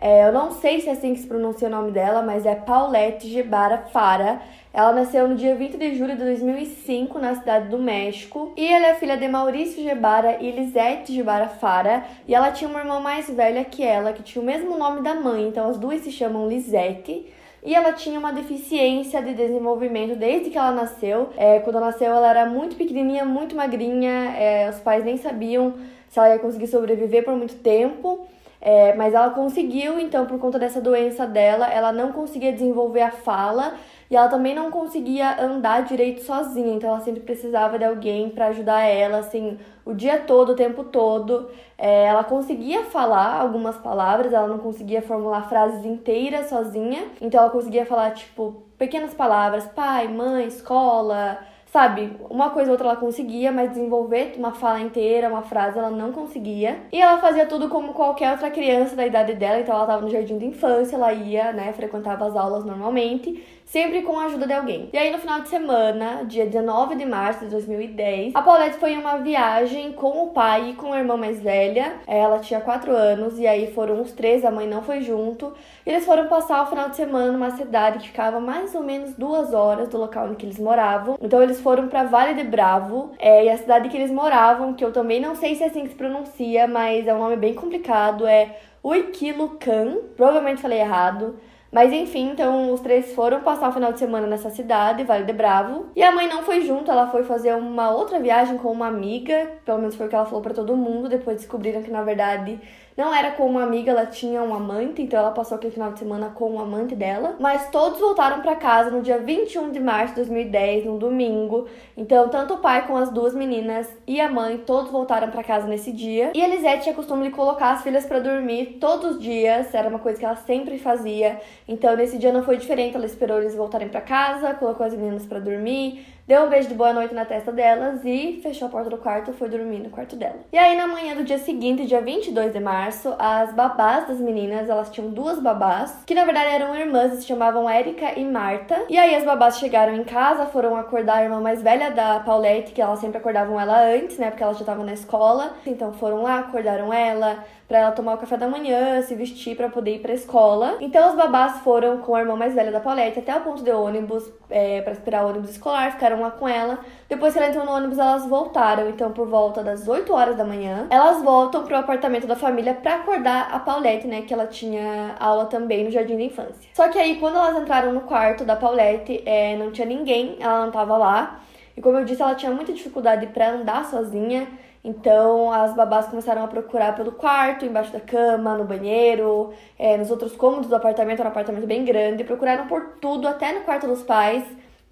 [0.00, 2.54] É, eu não sei se é assim que se pronuncia o nome dela, mas é
[2.54, 4.40] Paulette Gebara Fara.
[4.72, 8.52] Ela nasceu no dia 20 de julho de 2005 na cidade do México.
[8.56, 12.04] E ela é filha de Maurício Gebara e Lisette Gebara Fara.
[12.26, 15.14] E ela tinha uma irmã mais velha que ela, que tinha o mesmo nome da
[15.14, 17.26] mãe, então as duas se chamam Lisette.
[17.62, 21.28] E ela tinha uma deficiência de desenvolvimento desde que ela nasceu.
[21.36, 24.34] É, quando ela nasceu, ela era muito pequenininha, muito magrinha.
[24.34, 25.74] É, os pais nem sabiam
[26.08, 28.26] se ela ia conseguir sobreviver por muito tempo.
[28.60, 33.10] É, mas ela conseguiu, então, por conta dessa doença dela, ela não conseguia desenvolver a
[33.10, 33.74] fala
[34.10, 38.48] e ela também não conseguia andar direito sozinha, então ela sempre precisava de alguém para
[38.48, 41.48] ajudar ela, assim, o dia todo, o tempo todo.
[41.78, 47.50] É, ela conseguia falar algumas palavras, ela não conseguia formular frases inteiras sozinha, então ela
[47.50, 51.38] conseguia falar, tipo, pequenas palavras, pai, mãe, escola,
[51.72, 55.90] sabe, uma coisa ou outra ela conseguia, mas desenvolver uma fala inteira, uma frase, ela
[55.90, 56.80] não conseguia.
[56.92, 60.10] E ela fazia tudo como qualquer outra criança da idade dela, então ela estava no
[60.10, 64.52] jardim de infância, ela ia, né, frequentava as aulas normalmente sempre com a ajuda de
[64.52, 64.90] alguém.
[64.92, 68.94] E aí, no final de semana, dia 19 de março de 2010, a Paulette foi
[68.94, 71.94] em uma viagem com o pai e com a irmã mais velha.
[72.04, 75.52] Ela tinha 4 anos, e aí foram os três, a mãe não foi junto.
[75.86, 79.14] E eles foram passar o final de semana numa cidade que ficava mais ou menos
[79.14, 81.16] duas horas do local em que eles moravam.
[81.22, 84.84] Então, eles foram para Vale de Bravo, é, e a cidade que eles moravam, que
[84.84, 87.54] eu também não sei se é assim que se pronuncia, mas é um nome bem
[87.54, 89.98] complicado, é Uiquilucan.
[90.16, 91.36] Provavelmente falei errado.
[91.72, 95.32] Mas enfim, então os três foram passar o final de semana nessa cidade, Vale de
[95.32, 95.86] Bravo.
[95.94, 99.52] E a mãe não foi junto, ela foi fazer uma outra viagem com uma amiga,
[99.64, 101.08] pelo menos foi o que ela falou para todo mundo.
[101.08, 102.60] Depois descobriram que na verdade
[103.00, 105.98] não era com uma amiga, ela tinha um amante, então ela passou aquele final de
[105.98, 107.34] semana com o um amante dela.
[107.40, 111.66] Mas todos voltaram para casa no dia 21 de março de 2010, no domingo.
[111.96, 115.66] Então, tanto o pai com as duas meninas e a mãe, todos voltaram para casa
[115.66, 116.32] nesse dia.
[116.34, 119.98] E Elisete tinha costume de colocar as filhas para dormir todos os dias, era uma
[119.98, 121.40] coisa que ela sempre fazia.
[121.66, 125.24] Então, nesse dia não foi diferente, ela esperou eles voltarem para casa, colocou as meninas
[125.24, 128.88] para dormir, deu um beijo de boa noite na testa delas e fechou a porta
[128.88, 130.36] do quarto e foi dormir no quarto dela.
[130.52, 134.68] E aí, na manhã do dia seguinte, dia 22 de março, as babás das meninas,
[134.68, 138.84] elas tinham duas babás, que na verdade eram irmãs, se chamavam Érica e Marta.
[138.88, 142.70] E aí, as babás chegaram em casa, foram acordar a irmã mais velha da Paulette,
[142.70, 145.54] que elas sempre acordavam ela antes, né, porque ela já tava na escola.
[145.66, 149.68] Então, foram lá, acordaram ela, para ela tomar o café da manhã, se vestir para
[149.68, 150.76] poder ir para escola.
[150.80, 153.70] Então os babás foram com a irmã mais velha da Paulette até o ponto de
[153.70, 156.78] ônibus é, para esperar o ônibus escolar, ficaram lá com ela.
[157.08, 158.88] Depois que ela entrou no ônibus, elas voltaram.
[158.88, 162.96] Então por volta das 8 horas da manhã, elas voltam pro apartamento da família para
[162.96, 166.70] acordar a Paulette, né, que ela tinha aula também no jardim da infância.
[166.74, 170.64] Só que aí quando elas entraram no quarto da Paulette, é, não tinha ninguém, ela
[170.64, 171.40] não tava lá.
[171.76, 174.46] E como eu disse, ela tinha muita dificuldade para andar sozinha.
[174.82, 180.10] Então as babás começaram a procurar pelo quarto, embaixo da cama, no banheiro, é, nos
[180.10, 183.86] outros cômodos do apartamento, era um apartamento bem grande, procuraram por tudo, até no quarto
[183.86, 184.42] dos pais.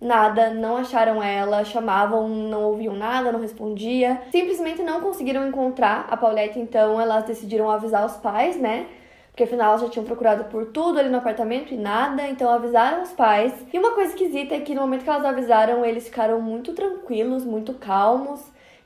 [0.00, 4.22] Nada, não acharam ela, chamavam, não ouviam nada, não respondia.
[4.30, 8.86] Simplesmente não conseguiram encontrar a Paulette, então elas decidiram avisar os pais, né?
[9.30, 13.02] Porque afinal elas já tinham procurado por tudo ali no apartamento e nada, então avisaram
[13.02, 13.52] os pais.
[13.72, 17.44] E uma coisa esquisita é que no momento que elas avisaram, eles ficaram muito tranquilos,
[17.44, 18.40] muito calmos.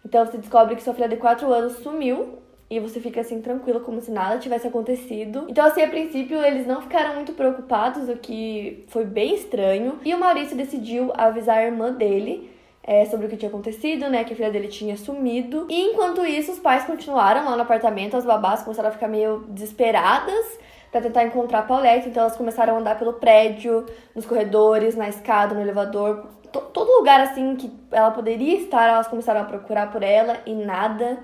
[0.04, 2.41] Então você descobre que sua filha de 4 anos sumiu
[2.72, 5.44] e você fica assim tranquilo como se nada tivesse acontecido.
[5.48, 9.98] Então assim, a princípio eles não ficaram muito preocupados, o que foi bem estranho.
[10.02, 12.50] E o Maurício decidiu avisar a irmã dele
[12.82, 14.24] é, sobre o que tinha acontecido, né?
[14.24, 15.66] Que a filha dele tinha sumido.
[15.68, 19.44] E enquanto isso, os pais continuaram lá no apartamento, as babás começaram a ficar meio
[19.48, 20.58] desesperadas
[20.90, 22.08] para tentar encontrar a Paulette.
[22.08, 23.84] Então elas começaram a andar pelo prédio,
[24.16, 29.42] nos corredores, na escada, no elevador, todo lugar assim que ela poderia estar, elas começaram
[29.42, 31.18] a procurar por ela e nada.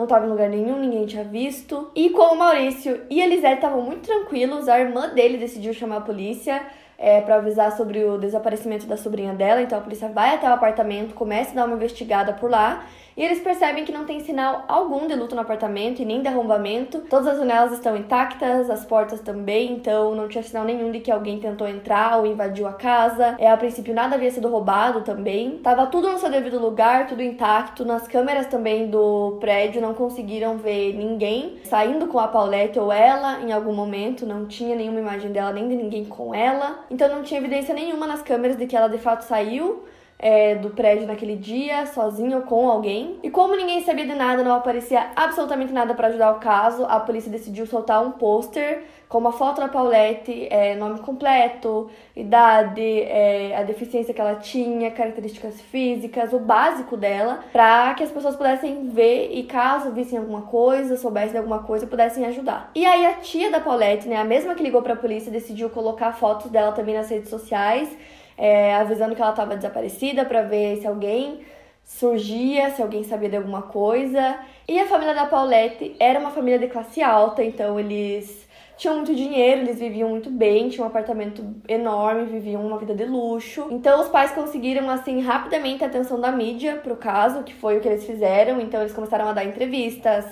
[0.00, 1.90] Não estava em lugar nenhum, ninguém tinha visto.
[1.94, 5.98] E como o Maurício e a Elisete estavam muito tranquilos, a irmã dele decidiu chamar
[5.98, 6.62] a polícia
[6.96, 9.60] é, para avisar sobre o desaparecimento da sobrinha dela.
[9.60, 12.86] Então a polícia vai até o apartamento, começa a dar uma investigada por lá.
[13.20, 16.28] E eles percebem que não tem sinal algum de luto no apartamento e nem de
[16.28, 17.00] arrombamento.
[17.00, 21.10] Todas as janelas estão intactas, as portas também, então não tinha sinal nenhum de que
[21.10, 23.36] alguém tentou entrar ou invadiu a casa.
[23.38, 25.58] É, a princípio nada havia sido roubado também.
[25.58, 27.84] Tava tudo no seu devido lugar, tudo intacto.
[27.84, 33.42] Nas câmeras também do prédio não conseguiram ver ninguém saindo com a Paulette ou ela
[33.42, 34.24] em algum momento.
[34.24, 36.86] Não tinha nenhuma imagem dela nem de ninguém com ela.
[36.90, 39.84] então não tinha evidência nenhuma nas câmeras de que ela de fato saiu
[40.20, 43.18] é, do prédio naquele dia, sozinha ou com alguém.
[43.22, 47.00] E como ninguém sabia de nada, não aparecia absolutamente nada para ajudar o caso, a
[47.00, 53.56] polícia decidiu soltar um pôster com uma foto da Paulette, é, nome completo, idade, é,
[53.56, 58.88] a deficiência que ela tinha, características físicas, o básico dela, para que as pessoas pudessem
[58.88, 62.70] ver e caso vissem alguma coisa, soubessem de alguma coisa, pudessem ajudar.
[62.72, 65.70] E aí a tia da Paulette, né, a mesma que ligou para a polícia, decidiu
[65.70, 67.88] colocar fotos dela também nas redes sociais
[68.40, 71.40] é, avisando que ela estava desaparecida para ver se alguém
[71.84, 74.38] surgia, se alguém sabia de alguma coisa.
[74.66, 78.48] E a família da Paulette era uma família de classe alta, então eles
[78.78, 83.04] tinham muito dinheiro, eles viviam muito bem, tinham um apartamento enorme, viviam uma vida de
[83.04, 83.66] luxo.
[83.70, 87.80] Então os pais conseguiram assim rapidamente a atenção da mídia pro caso, que foi o
[87.82, 88.58] que eles fizeram.
[88.58, 90.24] Então eles começaram a dar entrevistas,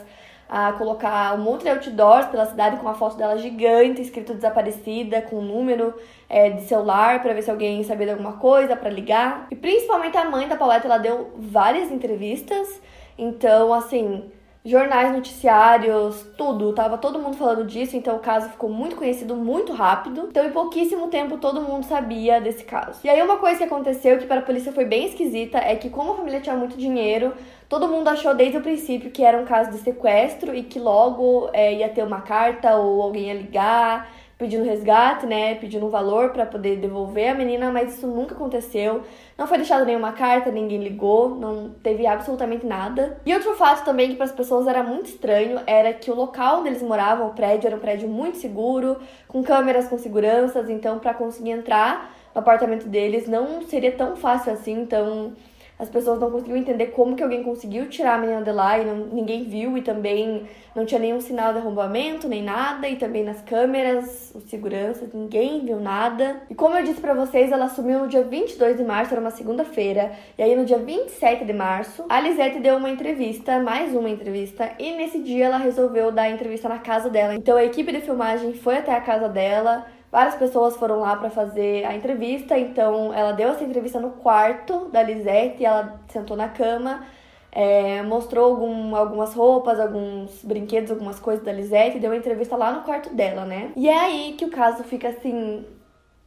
[0.48, 5.20] a colocar um monte de outdoors pela cidade com a foto dela gigante, escrito desaparecida,
[5.20, 5.94] com um número
[6.28, 9.46] é, de celular para ver se alguém sabia de alguma coisa, para ligar.
[9.50, 12.80] E principalmente a mãe da Paulette, ela deu várias entrevistas.
[13.18, 14.30] Então, assim,
[14.68, 19.72] jornais, noticiários, tudo, tava todo mundo falando disso, então o caso ficou muito conhecido muito
[19.72, 20.28] rápido.
[20.30, 23.00] Então, em pouquíssimo tempo, todo mundo sabia desse caso.
[23.02, 25.88] E aí, uma coisa que aconteceu que para a polícia foi bem esquisita é que,
[25.88, 27.32] como a família tinha muito dinheiro,
[27.66, 31.48] todo mundo achou desde o princípio que era um caso de sequestro e que logo
[31.52, 36.30] é, ia ter uma carta ou alguém ia ligar pedindo resgate, né, pedindo um valor
[36.30, 39.02] para poder devolver a menina, mas isso nunca aconteceu.
[39.36, 43.20] Não foi deixada nenhuma carta, ninguém ligou, não teve absolutamente nada.
[43.26, 46.60] E outro fato também que para as pessoas era muito estranho era que o local
[46.60, 51.00] onde eles moravam, o prédio, era um prédio muito seguro, com câmeras com seguranças, então
[51.00, 55.32] para conseguir entrar no apartamento deles não seria tão fácil assim, então
[55.78, 58.84] as pessoas não conseguiam entender como que alguém conseguiu tirar a menina de lá e
[58.84, 63.24] não, ninguém viu e também não tinha nenhum sinal de arrombamento, nem nada, e também
[63.24, 66.42] nas câmeras, os seguranças, ninguém viu nada.
[66.48, 69.30] E como eu disse para vocês, ela sumiu no dia 22 de março, era uma
[69.30, 74.08] segunda-feira, e aí no dia 27 de março, a Lisette deu uma entrevista, mais uma
[74.08, 77.34] entrevista, e nesse dia ela resolveu dar a entrevista na casa dela.
[77.34, 81.28] Então a equipe de filmagem foi até a casa dela, Várias pessoas foram lá para
[81.28, 86.48] fazer a entrevista, então ela deu essa entrevista no quarto da Lisette, ela sentou na
[86.48, 87.04] cama,
[87.52, 92.72] é, mostrou algum, algumas roupas, alguns brinquedos, algumas coisas da Lisette, deu uma entrevista lá
[92.72, 93.70] no quarto dela, né?
[93.76, 95.66] E é aí que o caso fica assim,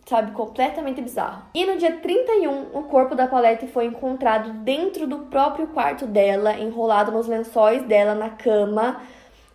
[0.05, 1.41] sabe, completamente bizarro.
[1.53, 6.53] E no dia 31, o corpo da Paulette foi encontrado dentro do próprio quarto dela,
[6.53, 9.01] enrolado nos lençóis dela na cama.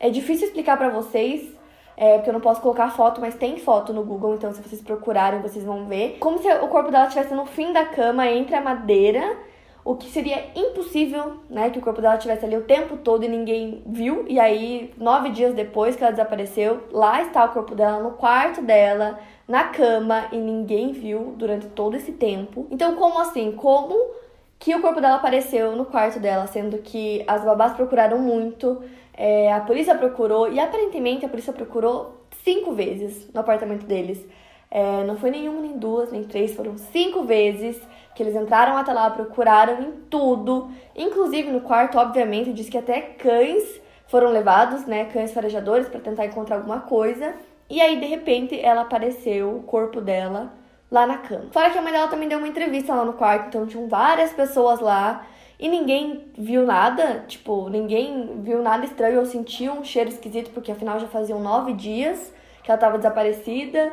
[0.01, 1.56] É difícil explicar para vocês,
[1.97, 4.83] é, porque eu não posso colocar foto, mas tem foto no Google, então se vocês
[4.83, 6.19] procurarem, vocês vão ver.
[6.21, 9.37] Como se o corpo dela estivesse no fim da cama, entre a madeira,
[9.87, 11.71] o que seria impossível, né?
[11.71, 14.25] Que o corpo dela estivesse ali o tempo todo e ninguém viu.
[14.29, 18.61] E aí, nove dias depois que ela desapareceu, lá está o corpo dela no quarto
[18.61, 22.67] dela, na cama, e ninguém viu durante todo esse tempo.
[22.69, 23.53] Então, como assim?
[23.53, 23.95] Como
[24.59, 28.83] que o corpo dela apareceu no quarto dela, sendo que as babás procuraram muito,
[29.17, 34.25] é, a polícia procurou e aparentemente a polícia procurou cinco vezes no apartamento deles.
[34.71, 37.81] É, não foi nenhuma, nem duas, nem três, foram cinco vezes
[38.15, 43.01] que eles entraram até lá, procuraram em tudo, inclusive no quarto, obviamente, diz que até
[43.01, 47.35] cães foram levados, né, cães farejadores para tentar encontrar alguma coisa.
[47.69, 50.53] E aí, de repente, ela apareceu, o corpo dela,
[50.91, 51.47] lá na cama.
[51.53, 54.33] Fora que a mãe dela também deu uma entrevista lá no quarto, então tinham várias
[54.33, 55.27] pessoas lá
[55.59, 60.71] e ninguém viu nada, tipo, ninguém viu nada estranho ou sentiu um cheiro esquisito, porque
[60.71, 62.33] afinal já faziam nove dias
[62.63, 63.93] que ela tava desaparecida.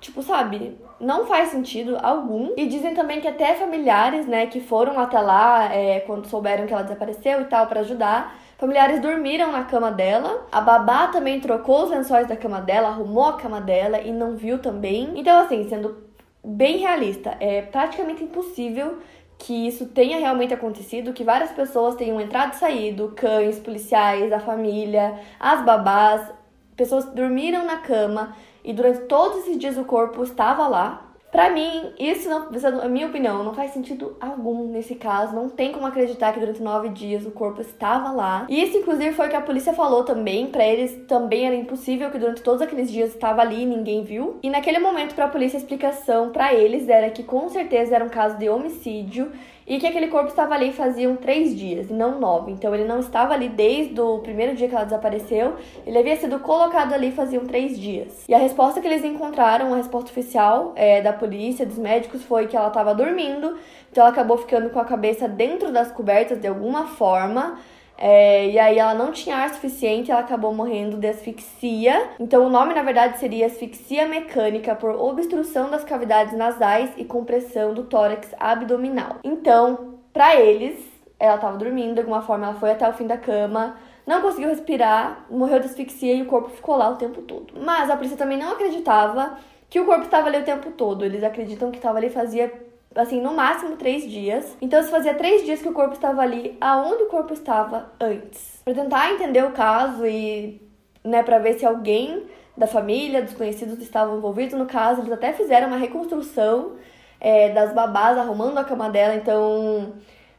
[0.00, 2.52] Tipo, sabe, não faz sentido algum.
[2.56, 6.72] E dizem também que até familiares, né, que foram até lá é, quando souberam que
[6.72, 10.46] ela desapareceu e tal, para ajudar, familiares dormiram na cama dela.
[10.52, 14.36] A babá também trocou os lençóis da cama dela, arrumou a cama dela e não
[14.36, 15.12] viu também.
[15.14, 16.04] Então, assim, sendo
[16.44, 18.98] bem realista, é praticamente impossível
[19.38, 24.40] que isso tenha realmente acontecido, que várias pessoas tenham entrado e saído, cães, policiais, a
[24.40, 26.32] família, as babás,
[26.76, 31.02] pessoas dormiram na cama e durante todos esses dias o corpo estava lá.
[31.36, 32.48] Pra mim, isso não,
[32.80, 35.36] a minha opinião, não faz sentido algum nesse caso.
[35.36, 38.46] Não tem como acreditar que durante nove dias o corpo estava lá.
[38.48, 40.46] E isso, inclusive, foi o que a polícia falou também.
[40.46, 44.38] Para eles também era impossível que durante todos aqueles dias estava ali e ninguém viu.
[44.42, 48.04] E naquele momento, para a polícia, a explicação para eles era que com certeza era
[48.06, 49.30] um caso de homicídio
[49.66, 52.52] e que aquele corpo estava ali faziam três dias e não nove.
[52.52, 56.38] Então ele não estava ali desde o primeiro dia que ela desapareceu, ele havia sido
[56.38, 58.24] colocado ali faziam três dias.
[58.28, 62.46] E a resposta que eles encontraram, a resposta oficial é, da polícia, dos médicos, foi
[62.46, 63.56] que ela estava dormindo,
[63.90, 67.58] então ela acabou ficando com a cabeça dentro das cobertas de alguma forma.
[67.98, 72.10] É, e aí ela não tinha ar suficiente, ela acabou morrendo de asfixia.
[72.20, 77.72] Então o nome na verdade seria asfixia mecânica por obstrução das cavidades nasais e compressão
[77.72, 79.16] do tórax abdominal.
[79.24, 80.84] Então, para eles,
[81.18, 83.76] ela estava dormindo, de alguma forma ela foi até o fim da cama,
[84.06, 87.54] não conseguiu respirar, morreu de asfixia e o corpo ficou lá o tempo todo.
[87.58, 89.36] Mas a polícia também não acreditava
[89.68, 91.04] que o corpo estava ali o tempo todo.
[91.04, 92.52] Eles acreditam que estava ali fazia
[92.96, 94.56] assim, no máximo três dias.
[94.60, 98.60] Então, se fazia três dias que o corpo estava ali, aonde o corpo estava antes?
[98.64, 100.60] Para tentar entender o caso e,
[101.04, 102.24] né, para ver se alguém
[102.56, 106.72] da família, dos conhecidos estavam envolvidos no caso, eles até fizeram uma reconstrução
[107.20, 109.14] é, das babás arrumando a cama dela.
[109.14, 109.92] Então,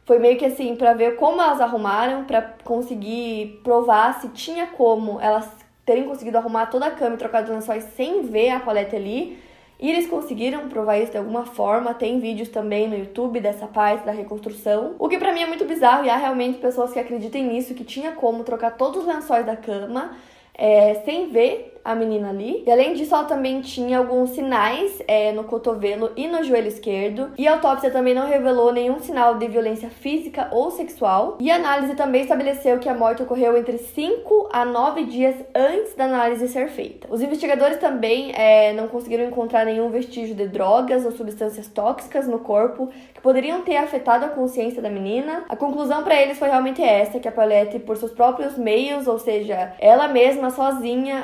[0.04, 5.20] foi meio que assim, para ver como elas arrumaram, para conseguir provar se tinha como
[5.20, 5.48] elas
[5.84, 9.38] terem conseguido arrumar toda a cama e trocar de lençóis sem ver a paleta ali
[9.78, 11.94] e eles conseguiram provar isso de alguma forma.
[11.94, 14.96] Tem vídeos também no YouTube dessa parte da reconstrução.
[14.98, 17.84] O que para mim é muito bizarro e há realmente pessoas que acreditem nisso, que
[17.84, 20.16] tinha como trocar todos os lençóis da cama
[20.58, 22.62] é, sem ver a menina ali.
[22.66, 27.30] E além disso, ela também tinha alguns sinais é, no cotovelo e no joelho esquerdo.
[27.38, 31.38] E a autópsia também não revelou nenhum sinal de violência física ou sexual.
[31.40, 35.94] E a análise também estabeleceu que a morte ocorreu entre 5 a 9 dias antes
[35.94, 37.08] da análise ser feita.
[37.10, 42.40] Os investigadores também é, não conseguiram encontrar nenhum vestígio de drogas ou substâncias tóxicas no
[42.40, 45.44] corpo que poderiam ter afetado a consciência da menina.
[45.48, 49.18] A conclusão para eles foi realmente essa, que a Paulette, por seus próprios meios, ou
[49.18, 51.22] seja, ela mesma sozinha,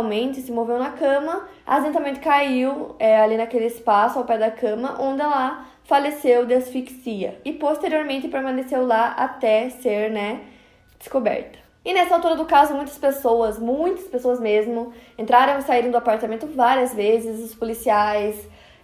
[0.00, 5.00] acidentalmente se moveu na cama, acidentalmente caiu é, ali naquele espaço ao pé da cama,
[5.00, 10.40] onde ela faleceu de asfixia e posteriormente permaneceu lá até ser, né,
[10.98, 11.58] descoberta.
[11.84, 16.46] E nessa altura do caso, muitas pessoas, muitas pessoas mesmo, entraram e saíram do apartamento
[16.46, 18.36] várias vezes, os policiais,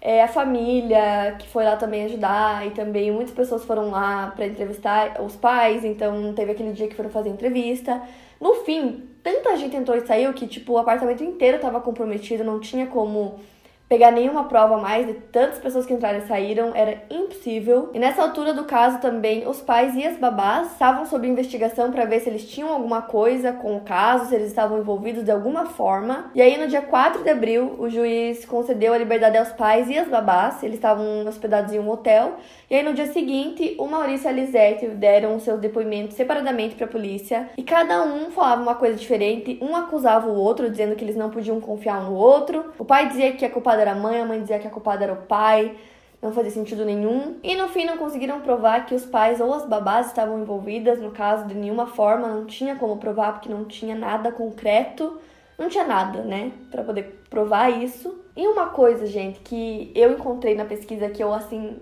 [0.06, 4.46] é, a família que foi lá também ajudar e também muitas pessoas foram lá para
[4.46, 8.00] entrevistar os pais, então teve aquele dia que foram fazer entrevista.
[8.40, 12.60] No fim, tanta gente entrou e saiu que tipo o apartamento inteiro estava comprometido, não
[12.60, 13.40] tinha como
[13.88, 17.90] pegar nenhuma prova mais de tantas pessoas que entraram e saíram, era impossível.
[17.94, 22.04] E nessa altura do caso também, os pais e as babás estavam sob investigação para
[22.04, 25.66] ver se eles tinham alguma coisa com o caso, se eles estavam envolvidos de alguma
[25.66, 26.30] forma.
[26.34, 29.96] E aí no dia 4 de abril, o juiz concedeu a liberdade aos pais e
[29.96, 32.34] às babás, eles estavam hospedados em um hotel.
[32.68, 36.86] E aí no dia seguinte, o Maurício e a Lisette deram seus depoimentos separadamente para
[36.86, 41.04] a polícia, e cada um falava uma coisa diferente, um acusava o outro dizendo que
[41.04, 42.72] eles não podiam confiar um no outro.
[42.78, 44.70] O pai dizia que a culpa culpada era a mãe, a mãe dizia que a
[44.70, 45.76] culpada era o pai.
[46.22, 47.36] Não fazia sentido nenhum.
[47.42, 51.10] E no fim não conseguiram provar que os pais ou as babás estavam envolvidas no
[51.10, 55.20] caso de nenhuma forma, não tinha como provar porque não tinha nada concreto,
[55.58, 58.18] não tinha nada, né, para poder provar isso.
[58.34, 61.76] E uma coisa, gente, que eu encontrei na pesquisa que eu assim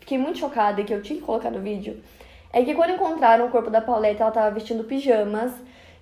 [0.00, 2.02] fiquei muito chocada e que eu tinha que colocar no vídeo,
[2.52, 5.52] é que quando encontraram o corpo da Paulette, ela tava vestindo pijamas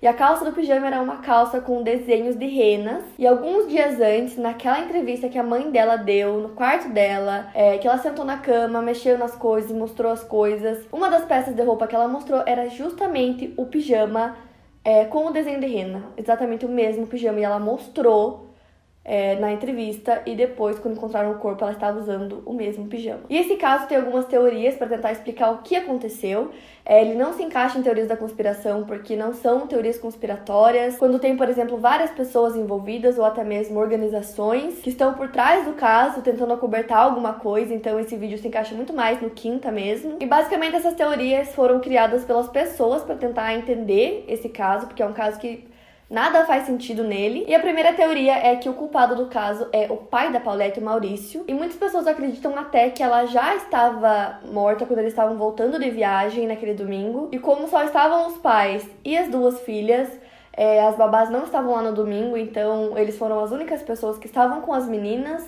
[0.02, 3.02] e a calça do pijama era uma calça com desenhos de renas.
[3.18, 7.78] E alguns dias antes, naquela entrevista que a mãe dela deu no quarto dela, é,
[7.78, 11.62] que ela sentou na cama, mexeu nas coisas, mostrou as coisas, uma das peças de
[11.62, 14.36] roupa que ela mostrou era justamente o pijama
[14.84, 16.04] é, com o desenho de rena.
[16.16, 17.40] Exatamente o mesmo pijama.
[17.40, 18.53] E ela mostrou
[19.04, 23.20] é, na entrevista e depois, quando encontraram o corpo, ela estava usando o mesmo pijama.
[23.28, 26.50] E esse caso tem algumas teorias para tentar explicar o que aconteceu.
[26.86, 30.96] É, ele não se encaixa em teorias da conspiração porque não são teorias conspiratórias.
[30.96, 35.66] Quando tem, por exemplo, várias pessoas envolvidas ou até mesmo organizações que estão por trás
[35.66, 39.70] do caso tentando acobertar alguma coisa, então esse vídeo se encaixa muito mais no quinta
[39.70, 40.16] mesmo.
[40.20, 45.06] E basicamente essas teorias foram criadas pelas pessoas para tentar entender esse caso, porque é
[45.06, 45.73] um caso que
[46.14, 47.44] Nada faz sentido nele.
[47.48, 50.78] E a primeira teoria é que o culpado do caso é o pai da Paulette,
[50.78, 51.44] o Maurício.
[51.48, 55.90] E muitas pessoas acreditam até que ela já estava morta quando eles estavam voltando de
[55.90, 57.30] viagem naquele domingo.
[57.32, 60.08] E como só estavam os pais e as duas filhas,
[60.52, 64.28] é, as babás não estavam lá no domingo, então eles foram as únicas pessoas que
[64.28, 65.44] estavam com as meninas.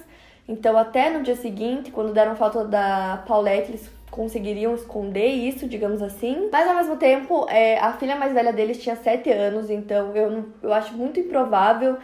[0.48, 6.02] Então, até no dia seguinte, quando deram falta da Paulette, eles conseguiriam esconder isso, digamos
[6.02, 6.48] assim.
[6.50, 10.44] Mas ao mesmo tempo, é, a filha mais velha deles tinha 7 anos, então eu,
[10.62, 11.96] eu acho muito improvável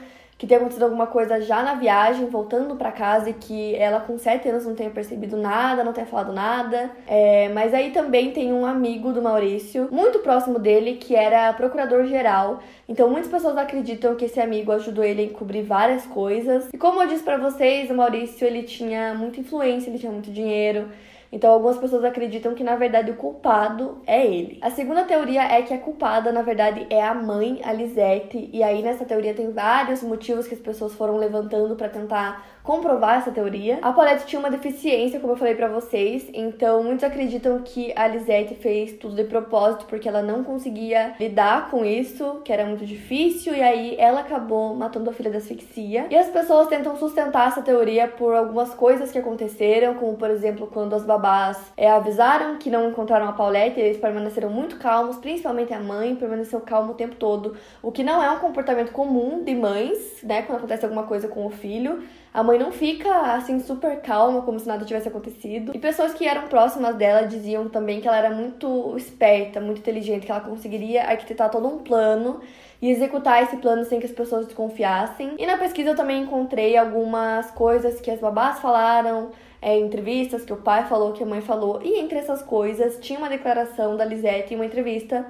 [0.42, 4.18] que tenha acontecido alguma coisa já na viagem, voltando para casa e que ela com
[4.18, 6.90] 7 anos não tenha percebido nada, não tenha falado nada.
[7.06, 12.59] É, mas aí também tem um amigo do Maurício, muito próximo dele, que era procurador-geral.
[12.88, 16.68] Então muitas pessoas acreditam que esse amigo ajudou ele a encobrir várias coisas.
[16.73, 20.32] E como eu disse para vocês, o Maurício ele tinha muita influência, ele tinha muito
[20.32, 20.88] dinheiro.
[21.33, 24.59] Então, algumas pessoas acreditam que na verdade o culpado é ele.
[24.61, 28.51] A segunda teoria é que a culpada, na verdade, é a mãe, a Lisette.
[28.53, 33.19] E aí nessa teoria tem vários motivos que as pessoas foram levantando para tentar comprovar
[33.19, 33.78] essa teoria.
[33.83, 38.07] A Paulette tinha uma deficiência, como eu falei para vocês, então muitos acreditam que a
[38.07, 42.87] Lisette fez tudo de propósito porque ela não conseguia lidar com isso, que era muito
[42.87, 46.07] difícil, e aí ela acabou matando a filha da asfixia.
[46.11, 50.66] E as pessoas tentam sustentar essa teoria por algumas coisas que aconteceram, como por exemplo
[50.66, 55.75] quando as babás é, avisaram que não encontraram a Paulette, eles permaneceram muito calmos, principalmente
[55.75, 59.54] a mãe permaneceu calma o tempo todo, o que não é um comportamento comum de
[59.54, 62.02] mães, né, quando acontece alguma coisa com o filho.
[62.35, 65.73] A mãe não fica assim super calma, como se nada tivesse acontecido.
[65.75, 70.25] E pessoas que eram próximas dela diziam também que ela era muito esperta, muito inteligente,
[70.25, 72.41] que ela conseguiria arquitetar todo um plano
[72.81, 75.35] e executar esse plano sem que as pessoas desconfiassem.
[75.39, 80.55] E na pesquisa eu também encontrei algumas coisas que as babás falaram, é, entrevistas que
[80.55, 84.07] o pai falou, que a mãe falou, e entre essas coisas tinha uma declaração da
[84.07, 85.27] Lisette em uma entrevista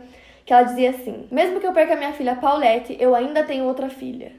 [0.46, 3.88] que ela dizia assim: Mesmo que eu perca minha filha Paulette, eu ainda tenho outra
[3.88, 4.32] filha.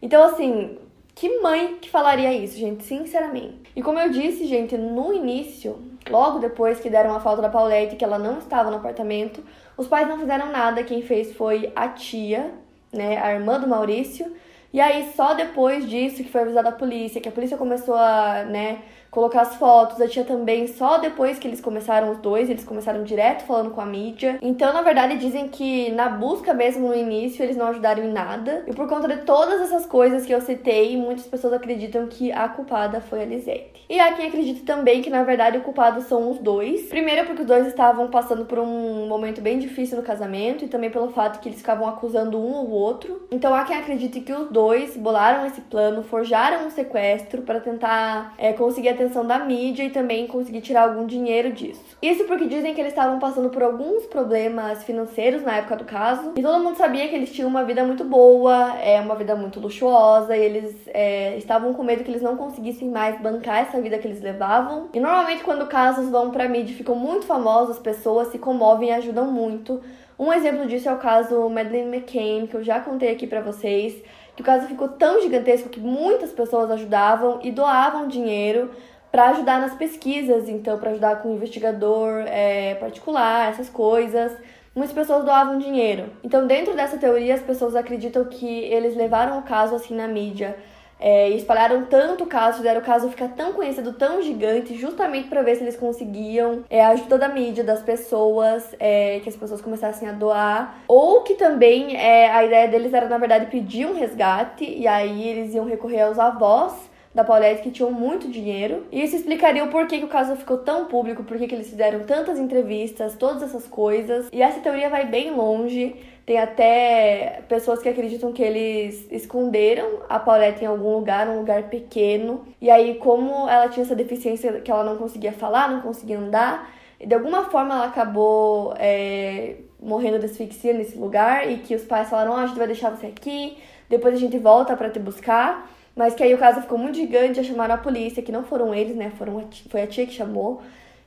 [0.00, 0.78] Então, assim,
[1.18, 2.84] que mãe que falaria isso, gente?
[2.84, 3.72] Sinceramente.
[3.74, 5.76] E como eu disse, gente, no início,
[6.08, 9.42] logo depois que deram a falta da Paulette, que ela não estava no apartamento,
[9.76, 10.84] os pais não fizeram nada.
[10.84, 12.52] Quem fez foi a tia,
[12.92, 14.32] né, a irmã do Maurício.
[14.72, 18.44] E aí, só depois disso que foi avisada a polícia, que a polícia começou a,
[18.44, 18.78] né,
[19.10, 20.00] colocar as fotos.
[20.00, 23.80] A tia também, só depois que eles começaram os dois, eles começaram direto falando com
[23.80, 24.38] a mídia.
[24.42, 28.64] Então, na verdade, dizem que na busca mesmo no início eles não ajudaram em nada.
[28.66, 32.48] E por conta de todas essas coisas que eu citei, muitas pessoas acreditam que a
[32.48, 33.78] culpada foi a Lisette.
[33.88, 36.82] E há quem acredita também que na verdade o culpado são os dois.
[36.88, 40.90] Primeiro, porque os dois estavam passando por um momento bem difícil no casamento e também
[40.90, 43.26] pelo fato que eles ficavam acusando um ou outro.
[43.30, 48.34] Então, há quem acredite que os dois bolaram esse plano, forjaram um sequestro para tentar
[48.36, 51.82] é, conseguir atenção da mídia e também conseguir tirar algum dinheiro disso.
[52.02, 56.32] Isso porque dizem que eles estavam passando por alguns problemas financeiros na época do caso
[56.36, 59.60] e todo mundo sabia que eles tinham uma vida muito boa, é uma vida muito
[59.60, 63.98] luxuosa e eles é, estavam com medo que eles não conseguissem mais bancar essa vida
[63.98, 64.88] que eles levavam.
[64.92, 68.90] E normalmente quando casos vão pra mídia e ficam muito famosos, as pessoas se comovem
[68.90, 69.80] e ajudam muito.
[70.18, 74.02] Um exemplo disso é o caso Madeleine McCain, que eu já contei aqui para vocês,
[74.38, 78.70] que o caso ficou tão gigantesco que muitas pessoas ajudavam e doavam dinheiro
[79.10, 84.30] para ajudar nas pesquisas, então para ajudar com investigador é, particular, essas coisas.
[84.76, 86.12] Muitas pessoas doavam dinheiro.
[86.22, 90.56] Então, dentro dessa teoria, as pessoas acreditam que eles levaram o caso assim na mídia
[91.00, 95.42] é, espalharam tanto o caso, fizeram o caso ficar tão conhecido, tão gigante, justamente para
[95.42, 99.60] ver se eles conseguiam é, a ajuda da mídia, das pessoas, é, que as pessoas
[99.60, 100.82] começassem a doar.
[100.88, 105.28] Ou que também é, a ideia deles era, na verdade, pedir um resgate, e aí
[105.28, 108.86] eles iam recorrer aos avós da Paulette que tinham muito dinheiro.
[108.92, 112.00] E isso explicaria o porquê que o caso ficou tão público, porquê que eles fizeram
[112.00, 114.28] tantas entrevistas, todas essas coisas.
[114.32, 115.96] E essa teoria vai bem longe.
[116.28, 121.70] Tem até pessoas que acreditam que eles esconderam a Paulette em algum lugar, um lugar
[121.70, 122.44] pequeno.
[122.60, 126.70] E aí, como ela tinha essa deficiência que ela não conseguia falar, não conseguia andar,
[127.00, 132.10] de alguma forma ela acabou é, morrendo de asfixia nesse lugar e que os pais
[132.10, 133.56] falaram: oh, a gente vai deixar você aqui,
[133.88, 135.70] depois a gente volta para te buscar.
[135.96, 138.74] Mas que aí o caso ficou muito gigante, já chamaram a polícia, que não foram
[138.74, 139.10] eles, né?
[139.16, 140.60] Foram a tia, foi a tia que chamou.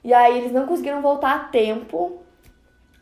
[0.04, 2.21] E aí eles não conseguiram voltar a tempo,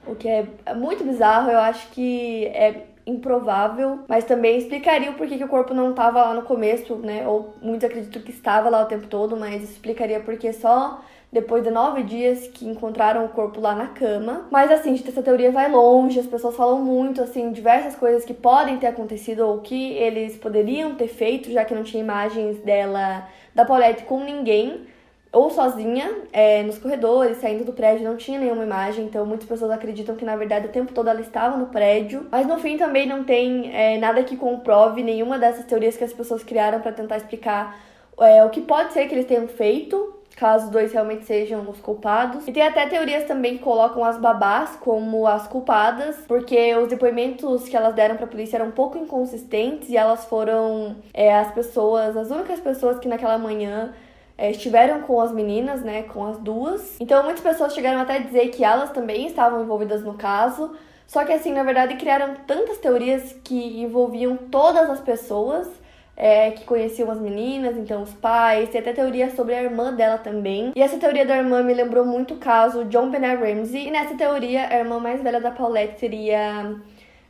[0.05, 1.49] o que é muito bizarro.
[1.51, 6.21] Eu acho que é improvável, mas também explicaria o porquê que o corpo não estava
[6.21, 7.27] lá no começo, né?
[7.27, 11.69] Ou muitos acreditam que estava lá o tempo todo, mas explicaria porque só depois de
[11.69, 14.47] nove dias que encontraram o corpo lá na cama.
[14.51, 18.77] Mas assim, essa teoria vai longe, as pessoas falam muito, assim, diversas coisas que podem
[18.77, 23.65] ter acontecido ou que eles poderiam ter feito, já que não tinha imagens dela, da
[23.65, 24.88] Paulette com ninguém.
[25.31, 29.69] Ou sozinha, é, nos corredores, saindo do prédio, não tinha nenhuma imagem, então muitas pessoas
[29.69, 32.25] acreditam que na verdade o tempo todo ela estava no prédio.
[32.31, 36.13] Mas no fim também não tem é, nada que comprove nenhuma dessas teorias que as
[36.13, 37.79] pessoas criaram para tentar explicar
[38.19, 41.79] é, o que pode ser que eles tenham feito caso os dois realmente sejam os
[41.81, 42.47] culpados.
[42.47, 47.67] E tem até teorias também que colocam as babás como as culpadas, porque os depoimentos
[47.67, 52.15] que elas deram pra polícia eram um pouco inconsistentes e elas foram é, as pessoas,
[52.15, 53.93] as únicas pessoas que naquela manhã
[54.39, 56.95] é, estiveram com as meninas, né, com as duas.
[56.99, 60.73] Então muitas pessoas chegaram até a dizer que elas também estavam envolvidas no caso.
[61.06, 65.67] Só que assim, na verdade, criaram tantas teorias que envolviam todas as pessoas
[66.15, 70.17] é, que conheciam as meninas, então os pais, tem até teoria sobre a irmã dela
[70.17, 70.71] também.
[70.75, 73.88] E essa teoria da irmã me lembrou muito o caso John Bennett Ramsey.
[73.88, 76.75] E nessa teoria, a irmã mais velha da Paulette teria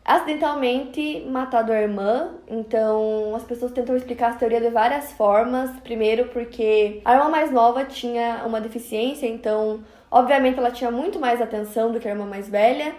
[0.09, 2.31] acidentalmente matado a irmã.
[2.47, 5.69] Então, as pessoas tentam explicar essa teoria de várias formas.
[5.81, 11.39] Primeiro, porque a irmã mais nova tinha uma deficiência, então, obviamente, ela tinha muito mais
[11.39, 12.91] atenção do que a irmã mais velha.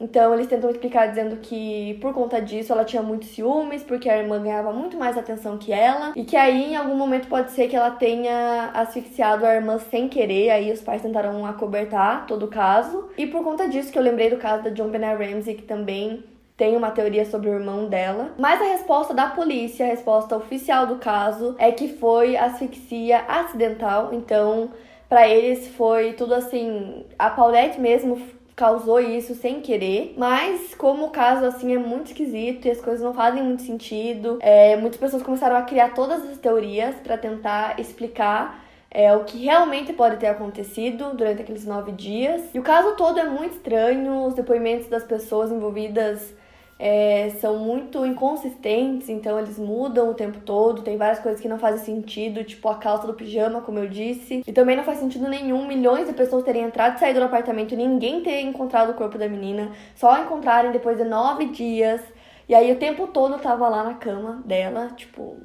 [0.00, 4.18] Então eles tentam explicar dizendo que por conta disso ela tinha muitos ciúmes, porque a
[4.18, 7.68] irmã ganhava muito mais atenção que ela, e que aí em algum momento pode ser
[7.68, 12.48] que ela tenha asfixiado a irmã sem querer, aí os pais tentaram acobertar todo o
[12.48, 13.08] caso.
[13.16, 16.24] E por conta disso que eu lembrei do caso da John Benet Ramsey, que também
[16.56, 18.32] tem uma teoria sobre o irmão dela.
[18.38, 24.10] Mas a resposta da polícia, a resposta oficial do caso, é que foi asfixia acidental.
[24.12, 24.70] Então,
[25.08, 27.04] para eles foi tudo assim.
[27.18, 28.20] A Paulette mesmo
[28.56, 33.02] causou isso sem querer, mas como o caso assim é muito esquisito e as coisas
[33.02, 37.80] não fazem muito sentido, é, muitas pessoas começaram a criar todas as teorias para tentar
[37.80, 42.42] explicar é, o que realmente pode ter acontecido durante aqueles nove dias.
[42.54, 46.32] E o caso todo é muito estranho, os depoimentos das pessoas envolvidas
[46.78, 50.82] é, são muito inconsistentes, então eles mudam o tempo todo.
[50.82, 54.42] Tem várias coisas que não fazem sentido, tipo a calça do pijama, como eu disse.
[54.46, 57.74] E também não faz sentido nenhum milhões de pessoas terem entrado e saído do apartamento
[57.74, 62.00] e ninguém ter encontrado o corpo da menina, só encontrarem depois de nove dias.
[62.48, 65.38] E aí o tempo todo tava lá na cama dela, tipo,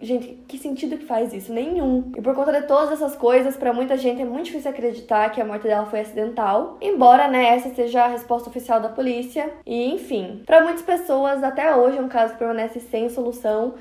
[0.00, 1.52] Gente, que sentido que faz isso?
[1.52, 2.12] Nenhum.
[2.16, 5.40] E por conta de todas essas coisas, para muita gente é muito difícil acreditar que
[5.40, 9.52] a morte dela foi acidental, embora, né, essa seja a resposta oficial da polícia.
[9.66, 13.74] E, enfim, para muitas pessoas até hoje é um caso que permanece sem solução.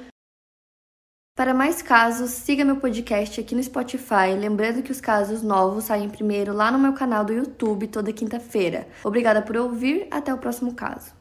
[1.35, 6.09] Para mais casos, siga meu podcast aqui no Spotify, lembrando que os casos novos saem
[6.09, 8.87] primeiro lá no meu canal do YouTube toda quinta-feira.
[9.03, 11.16] Obrigada por ouvir, até o próximo caso.